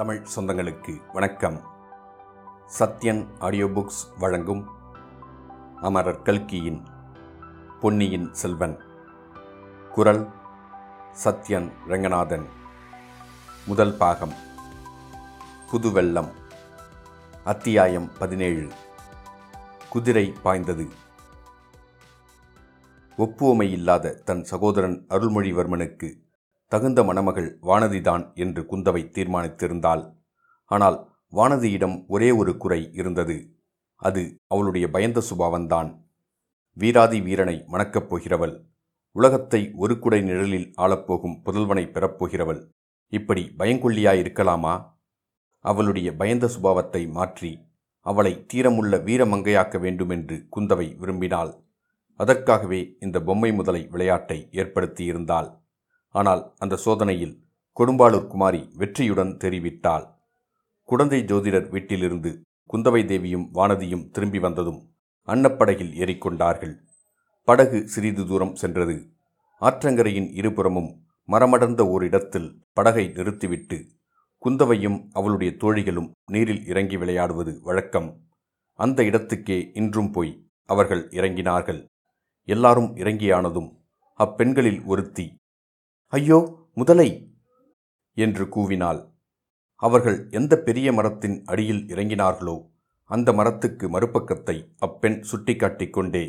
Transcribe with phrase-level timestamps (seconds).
[0.00, 1.60] தமிழ் சொந்தங்களுக்கு வணக்கம்.
[2.78, 4.68] Sathyan audio books வழங்கும்
[5.76, 6.84] அமரர் கல்கியின்
[7.80, 8.78] பொன்னியின் செல்வன்.
[9.92, 10.28] குரல்
[11.24, 12.48] சத்யன் ரங்கநாதன்.
[13.66, 14.32] முதல் பாகம்.
[15.70, 16.28] புதுவெள்ளம்.
[17.44, 18.68] அத்தியாயம் பதினேழு.
[19.90, 20.88] குதிரை பாய்ந்தது.
[23.18, 26.29] ஒப்புவமை இல்லாத தன் சகோதரன் அருள்மொழிவர்மனுக்கு
[26.70, 30.02] தகுந்த மணமகள் வானதிதான் என்று குந்தவை தீர்மானித்திருந்தாள்.
[30.64, 33.54] ஆனால் வானதியிடம் ஒரே ஒரு குறை இருந்தது.
[33.96, 35.90] அது அவளுடைய பயந்த சுபாவந்தான்
[36.72, 38.54] வீராதி வீரனை மணக்கப் போகிறவள்.
[39.12, 42.60] உலகத்தை ஒரு குடை நிழலில் ஆளப்போகும் புதல்வனை பெறப்போகிறவள்.
[43.08, 44.74] இப்படி பயங்கொல்லியாயிருக்கலாமா?
[45.58, 47.68] அவளுடைய பயந்த சுபாவத்தை மாற்றி
[48.00, 51.52] அவளை தீரமுள்ள வீரமங்கையாக்க வேண்டுமென்று குந்தவை விரும்பினாள்.
[52.20, 55.59] அதற்காகவே இந்த பொம்மை முதலை விளையாட்டை ஏற்படுத்தியிருந்தாள்.
[56.14, 57.34] ஆனால் அந்த சோதனையில்
[57.76, 60.06] கொடும்பாளூர் குமாரி வெற்றியுடன் தெரிவித்தாள்.
[60.84, 64.80] குடந்தை ஜோதிடர் வீட்டிலிருந்து குந்தவை தேவியும் வானதியும் திரும்பி வந்ததும்
[65.28, 66.74] அன்னப்படகில் ஏறிக்கொண்டார்கள்.
[67.44, 68.96] படகு சிறிது தூரம் சென்றது.
[69.62, 70.90] ஆற்றங்கரையின் இருபுறமும்
[71.28, 73.78] மரமடர்ந்த ஓரிடத்தில் படகை நிறுத்திவிட்டு
[74.38, 78.08] குந்தவையும் அவளுடைய தோழிகளும் நீரில் இறங்கி விளையாடுவது வழக்கம்.
[78.74, 80.32] அந்த இடத்துக்கே இன்றும் போய்
[80.66, 81.80] அவர்கள் இறங்கினார்கள்.
[82.44, 83.70] எல்லாரும் இறங்கியானதும்
[84.20, 85.26] அப்பெண்களில் ஒருத்தி
[86.12, 86.38] ஐயோ
[86.74, 87.06] முதலை!
[88.16, 89.00] என்று கூவினாள்.
[89.82, 92.54] அவர்கள் எந்த பெரிய மரத்தின் அடியில் இறங்கினார்களோ
[93.10, 96.24] அந்த மரத்துக்கு மறுபக்கத்தை அப்பெண் சுட்டிக்காட்டிக் கொண்டே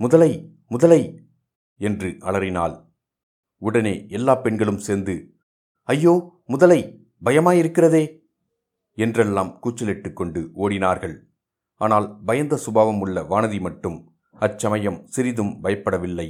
[0.00, 0.30] முதலை
[0.70, 1.00] முதலை!
[1.80, 2.76] என்று அலறினாள்.
[3.62, 5.14] உடனே எல்லா பெண்களும் சேர்ந்து
[5.88, 6.14] ஐயோ
[6.46, 6.80] முதலை
[7.22, 8.04] பயமாயிருக்கிறதே!
[8.98, 11.16] என்றெல்லாம் கூச்சலிட்டு கொண்டு ஓடினார்கள்.
[11.80, 13.98] ஆனால் பயந்த சுபாவம் உள்ள வானதி மட்டும்
[14.36, 16.28] அச்சமயம் சிறிதும் பயப்படவில்லை.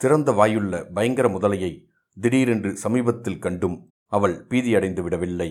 [0.00, 1.72] திறந்த வாயுள்ள பயங்கர முதலையை
[2.18, 3.76] திடீரென்று சமீபத்தில் கண்டும்
[4.12, 5.50] அவள் பீதியடைந்து விடவில்லை.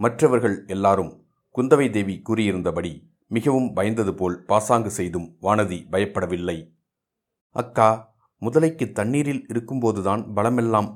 [0.00, 1.12] மற்றவர்கள் எல்லாரும்
[1.54, 2.92] குந்தவை தேவி கூறியிருந்தபடி
[3.30, 6.56] மிகவும் பயந்தது போல் பாசாங்கு செய்தும் வானதி பயப்படவில்லை.
[7.56, 7.88] அக்கா
[8.42, 10.90] முதலைக்கு தண்ணீரில் இருக்கும்போதுதான் பலமெல்லாம்.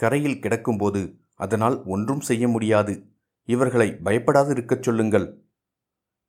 [0.00, 1.00] கரையில் கிடக்கும்போது
[1.36, 2.94] அதனால் ஒன்றும் செய்ய முடியாது.
[3.48, 5.26] இவர்களை பயப்படாது இருக்கச் சொல்லுங்கள்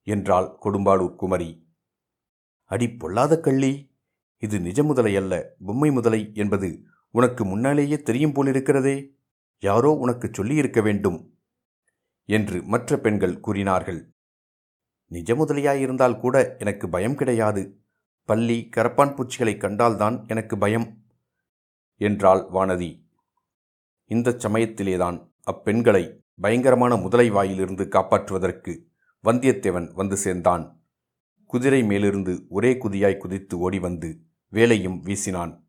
[0.08, 1.50] என்றாள் கொடும்பாளூர் குமரி.
[2.72, 3.72] அடி பொல்லாத கள்ளி!
[4.44, 5.34] இது நிஜ முதலை அல்ல
[5.66, 6.70] பொம்மை முதலை என்பது
[7.12, 9.10] உனக்கு முன்னாலேயே தெரியும் போலிருக்கிறதே.
[9.60, 11.34] யாரோ உனக்கு சொல்லியிருக்க வேண்டும்.
[12.26, 14.14] என்று மற்ற பெண்கள் கூறினார்கள்.
[15.06, 17.80] நிஜ முதலியாயிருந்தால் கூட எனக்கு பயம் கிடையாது.
[18.26, 21.04] பள்ளி கரப்பான் பூச்சிகளை கண்டால்தான் எனக்கு பயம்
[21.96, 23.04] என்றாள் வானதி.
[24.06, 28.84] இந்தச் சமயத்திலேதான் அப்பெண்களை பயங்கரமான முதலை வாயிலிருந்து காப்பாற்றுவதற்கு
[29.24, 30.82] வந்தியத்தேவன் வந்து சேர்ந்தான்.
[31.46, 35.69] குதிரை மேலிருந்து ஒரே குதியாய் குதித்து ஓடி வந்து வேலையும் வீசினான்.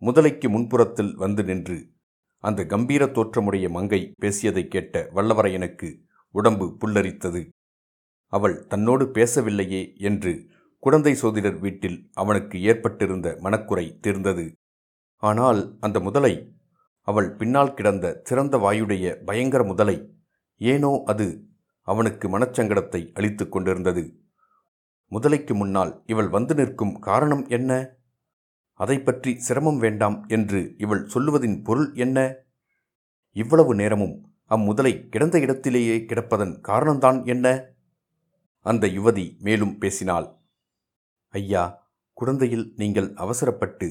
[0.00, 1.78] முதலைக்கு முன்புறத்தில் வந்து நின்று
[2.44, 5.88] அந்த கம்பீர தோற்றமுடைய மங்கை பேசியதைக் கேட்ட வல்லவரையனுக்கு
[6.34, 7.48] உடம்பு புல்லரித்தது.
[8.32, 10.32] அவள் தன்னோடு பேசவில்லையே என்று
[10.78, 14.52] குழந்தை சோதிடர் வீட்டில் அவனுக்கு ஏற்பட்டிருந்த மனக்குறை தீர்ந்தது.
[15.16, 16.52] ஆனால் அந்த முதலை
[17.00, 19.96] அவள் பின்னால் கிடந்த திறந்த வாயுடைய பயங்கர முதலை
[20.60, 21.26] ஏனோ அது
[21.82, 24.04] அவனுக்கு மனச்சங்கடத்தை அளித்து கொண்டிருந்தது.
[25.12, 27.70] முதலைக்கு முன்னால் இவள் வந்து நிற்கும் காரணம் என்ன?
[28.80, 32.18] அதை பற்றி சிரமம் வேண்டாம் என்று இவள் சொல்லுவதின் பொருள் என்ன?
[33.36, 34.14] இவ்வளவு நேரமும்
[34.50, 37.46] அம்முதலை கிடந்த இடத்திலேயே கிடப்பதன் காரணம்தான் என்ன?
[38.66, 40.28] அந்த யுவதி மேலும் பேசினாள்.
[41.34, 41.64] ஐயா
[42.12, 43.88] குழந்தையில் நீங்கள் அவசரப்பட்டு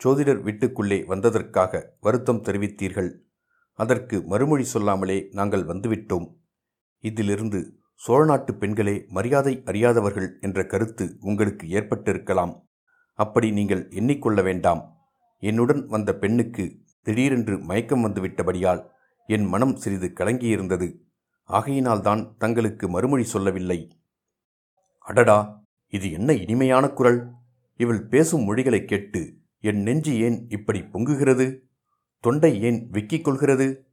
[0.00, 3.10] ஜோதிடர் வீட்டுக்குள்ளே வந்ததற்காக வருத்தம் தெரிவித்தீர்கள்.
[3.78, 6.26] அதற்கு மறுமொழி சொல்லாமலே நாங்கள் வந்துவிட்டோம்.
[7.04, 7.60] இதிலிருந்து
[8.00, 12.54] சோழநாட்டு பெண்களே மரியாதை அறியாதவர்கள் என்ற கருத்து உங்களுக்கு ஏற்பட்டிருக்கலாம்.
[13.20, 14.96] அப்படி நீங்கள் எண்ணிக்கொள்ள வேண்டாம்.
[15.38, 18.86] என்னுடன் வந்த பெண்ணுக்கு திடீரென்று மயக்கம் வந்துவிட்டபடியால்
[19.26, 20.98] என் மனம் சிறிது கலங்கியிருந்தது.
[21.48, 24.00] ஆகையினால்தான் தங்களுக்கு மறுமொழி சொல்லவில்லை.
[24.98, 27.30] அடடா இது என்ன இனிமையான குரல்?
[27.76, 31.58] இவள் பேசும் மொழிகளைக் கேட்டு என் நெஞ்சு ஏன் இப்படி பொங்குகிறது?
[32.20, 33.86] தொண்டை ஏன் விக்கிக் கொள்கிறது?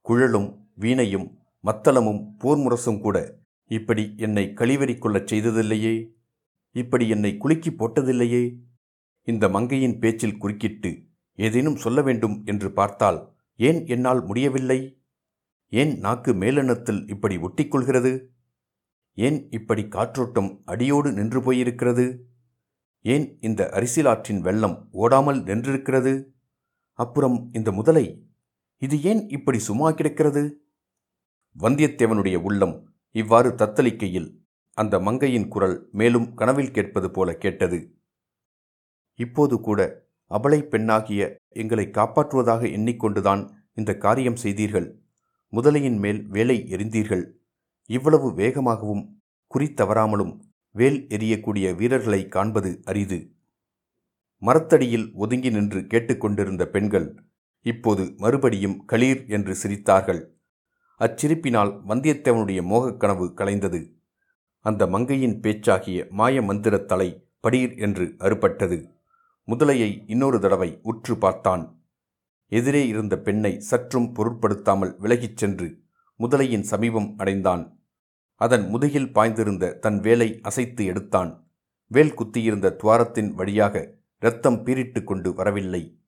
[0.00, 3.34] குழலும் வீணையும் மத்தளமும் போர்முரசும் கூட
[3.64, 6.18] இப்படி என்னை கழிவறி கொள்ளச் செய்ததில்லையே?
[6.72, 8.68] இப்படி என்னை குலுக்கி போட்டதில்லையே?
[9.28, 10.90] இந்த மங்கையின் பேச்சில் குறுக்கிட்டு
[11.34, 13.18] ஏதேனும் சொல்ல வேண்டும் என்று பார்த்தால்
[13.56, 15.02] ஏன் என்னால் முடியவில்லை?
[15.72, 18.12] ஏன் நாக்கு மேலெண்ணத்தில் இப்படி ஒட்டிக்கொள்கிறது?
[19.14, 22.06] ஏன் இப்படி காற்றோட்டம் அடியோடு நின்று போயிருக்கிறது?
[23.02, 26.12] ஏன் இந்த அரிசிலாற்றின் வெள்ளம் ஓடாமல் நின்றிருக்கிறது?
[26.92, 28.06] அப்புறம் இந்த முதலை
[28.78, 30.42] இது ஏன் இப்படி சும்மா கிடக்கிறது?
[31.56, 32.74] வந்தியத்தேவனுடைய உள்ளம்
[33.14, 34.28] இவ்வாறு தத்தளிக்கையில்
[34.70, 37.78] அந்த மங்கையின் குரல் மேலும் கனவில் கேட்பது போல கேட்டது.
[39.20, 39.80] இப்போது கூட
[40.30, 44.88] அபலை பெண்ணாகிய எங்களை காப்பாற்றுவதாக எண்ணிக்கொண்டுதான் இந்த காரியம் செய்தீர்கள்.
[45.52, 47.24] முதலையின் மேல் வேலை எறிந்தீர்கள்.
[47.86, 49.04] இவ்வளவு வேகமாகவும்
[49.54, 50.40] குறித்தவராமலும்
[50.70, 53.18] வேல் எரியக்கூடிய வீரர்களை காண்பது அரிது.
[54.38, 57.08] மரத்தடியில் ஒதுங்கி நின்று கேட்டுக்கொண்டிருந்த பெண்கள்
[57.62, 60.22] இப்போது மறுபடியும் களீர் என்று சிரித்தார்கள்.
[60.98, 63.80] அச்சிரிப்பினால் வந்தியத்தேவனுடைய மோகக் கனவு கலைந்தது.
[64.60, 68.78] அந்த மங்கையின் பேச்சாகிய மாய மந்திரத் தலை படீர் என்று அறுபட்டது.
[69.50, 71.82] முதலையை இன்னொரு தடவை உற்று பார்த்தான்.
[72.46, 75.82] எதிரே இருந்த பெண்ணை சற்றும் பொருட்படுத்தாமல் விலகிச் சென்று
[76.18, 77.78] முதலையின் சமீபம் அடைந்தான்.
[78.34, 81.50] அதன் முதுகில் பாய்ந்திருந்த தன் வேலை அசைத்து எடுத்தான்.
[81.86, 85.98] வேல் குத்தியிருந்த துவாரத்தின் வழியாக இரத்தம் பீரிட்டு கொண்டு வரவில்லை.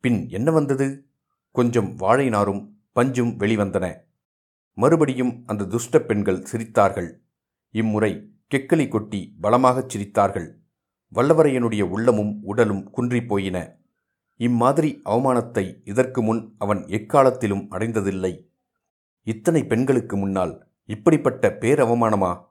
[0.00, 1.06] பின் என்ன வந்தது?
[1.50, 3.96] கொஞ்சம் வாழை நாரும் பஞ்சும் வெளிவந்தன.
[4.74, 7.10] மறுபடியும் அந்த துஷ்ட பெண்கள் சிரித்தார்கள்.
[7.70, 10.62] இம்முறை கெக்கலி கொட்டி பலமாகச் சிரித்தார்கள்.
[11.14, 13.78] வல்லவரையனுடைய உள்ளமும் உடலும் குன்றிப் போயின
[14.36, 18.50] இம்மாதிரி அவமானத்தை இதற்கு முன் அவன் எக்காலத்திலும் அடைந்ததில்லை.
[19.22, 22.44] இத்தனை பெண்களுக்கு முன்னால் இப்படிப்பட்ட பேரவமானமா?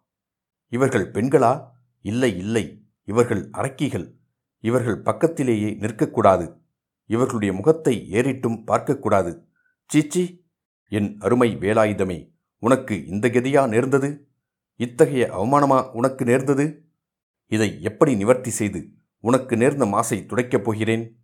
[0.67, 1.63] இவர்கள் பெண்களா?
[2.01, 2.85] இல்லை இல்லை.
[3.03, 4.13] இவர்கள் அரக்கிகள்.
[4.59, 6.57] இவர்கள் பக்கத்திலேயே நிற்கக்கூடாது.
[7.05, 9.43] இவர்களுடைய முகத்தை ஏறிட்டும் பார்க்கக்கூடாது.
[9.85, 10.45] சீச்சி
[10.89, 14.27] என் அருமை வேலாயுதமே உனக்கு இந்த கதியா நேர்ந்தது?
[14.75, 16.82] இத்தகைய அவமானமா உனக்கு நேர்ந்தது?
[17.47, 21.19] இதை எப்படி நிவர்த்தி செய்து உனக்கு நேர்ந்த மாசை துடைக்கப் போகிறேன்?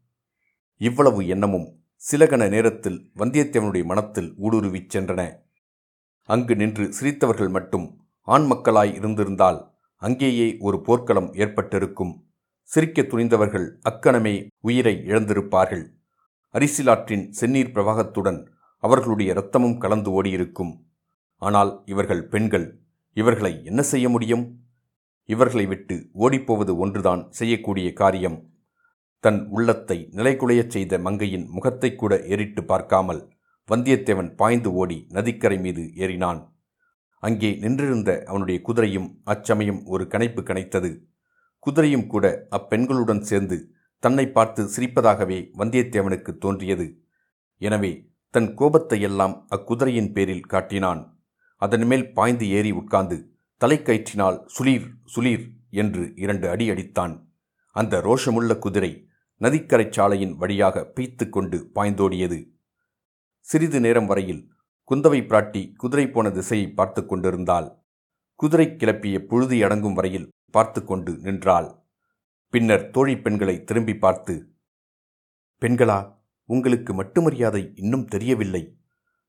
[0.77, 5.35] இவ்வளவு எண்ணமும் சிலகண நேரத்தில் வந்தியத்தேவனுடைய மனத்தில் ஊடுருவிச் சென்றன.
[6.23, 12.27] அங்கு நின்று சிரித்தவர்கள் மட்டும் ஆண் மக்களாய் இருந்திருந்தால் அங்கேயே ஒரு போர்க்களம் ஏற்பட்டிருக்கும்.
[12.61, 15.85] சிரிக்க துணிந்தவர்கள் அக்கணமே உயிரை இழந்திருப்பார்கள்.
[16.53, 20.83] அரிசிலாற்றின் செந்நீர் பிரவாகத்துடன் அவர்களுடைய இரத்தமும் கலந்து ஓடியிருக்கும்.
[21.37, 22.79] ஆனால் இவர்கள் பெண்கள்
[23.13, 24.68] இவர்களை என்ன செய்ய முடியும்?
[25.33, 28.37] இவர்களை விட்டு ஓடிப்போவது ஒன்றுதான் செய்யக்கூடிய காரியம்.
[29.23, 33.21] தன் உள்ளத்தை நிலைகுலையச் செய்த மங்கையின் முகத்தை கூட ஏறிட்டு பார்க்காமல்
[33.69, 36.39] வந்தியத்தேவன் பாய்ந்து ஓடி நதிக்கரை மீது ஏறினான்.
[37.23, 40.91] அங்கே நின்றிருந்த அவனுடைய குதிரையும் அச்சமயம் ஒரு கணைப்பு கனைத்தது
[41.65, 42.25] குதிரையும் கூட
[42.57, 43.57] அப்பெண்களுடன் சேர்ந்து
[44.03, 46.87] தன்னை பார்த்து சிரிப்பதாகவே வந்தியத்தேவனுக்கு தோன்றியது.
[47.61, 47.91] எனவே
[48.33, 51.01] தன் கோபத்தையெல்லாம் அக்குதிரையின் பேரில் காட்டினான்.
[51.61, 53.17] அதன் மேல் பாய்ந்து ஏறி உட்கார்ந்து
[53.61, 55.45] தலைக்கயிற்றினால் சுளீர் சுளீர்
[55.81, 57.13] என்று இரண்டு அடி அடித்தான்.
[57.75, 58.91] அந்த ரோஷமுள்ள குதிரை
[59.41, 62.39] நதிக்கரை சாலையின் வழியாக பீய்த்து கொண்டு பாய்ந்தோடியது.
[63.47, 64.41] சிறிது நேரம் வரையில்
[64.91, 67.67] குந்தவை பிராட்டி குதிரை போன திசையை பார்த்து கொண்டிருந்தாள்.
[68.39, 71.69] குதிரை கிளப்பிய புழுதி அடங்கும் வரையில் பார்த்து கொண்டு நின்றாள்.
[72.53, 74.35] பின்னர் தோழி பெண்களை திரும்பி பார்த்து
[75.61, 75.99] பெண்களா
[76.49, 78.63] உங்களுக்கு மட்டு மரியாதை இன்னும் தெரியவில்லை.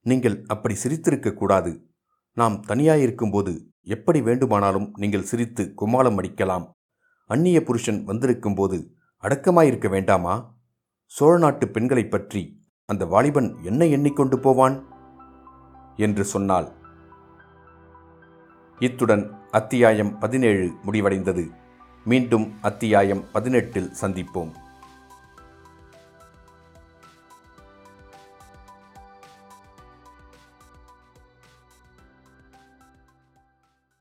[0.07, 1.73] நீங்கள் அப்படி சிரித்திருக்கக்கூடாது
[2.37, 3.53] நாம் தனியாயிருக்கும்போது
[3.91, 6.71] எப்படி வேண்டுமானாலும் நீங்கள் சிரித்து கும்மாளம் அடிக்கலாம்.
[7.27, 8.87] அந்நிய புருஷன் வந்திருக்கும்போது
[9.23, 10.55] அடக்கமாயிருக்க வேண்டாமா?
[11.07, 14.85] சோழ நாட்டு பெண்களைப் பற்றி அந்த வாலிபன் என்ன எண்ணிக்கொண்டு போவான்?
[15.97, 16.69] என்று சொன்னாள்.
[18.79, 21.51] இத்துடன் அத்தியாயம் பதினேழு முடிவடைந்தது.
[22.05, 24.53] மீண்டும் அத்தியாயம் பதினெட்டில் சந்திப்போம்.